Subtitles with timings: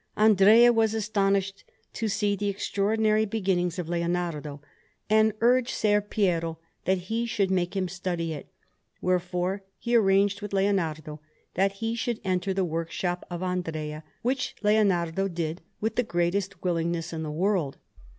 [0.17, 1.63] Andrea was astonished
[1.93, 4.59] to see the extraordinary beginnings of Leonardo,
[5.11, 8.49] and urged Ser Piero that he should make him study it;
[8.99, 11.21] wherefore he arranged with Leonardo
[11.53, 17.13] that he should enter the workshop of Andrea, which Leonardo did with the greatest willingness
[17.13, 17.77] in the world.